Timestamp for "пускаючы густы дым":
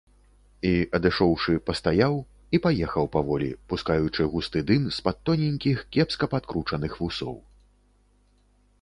3.73-4.91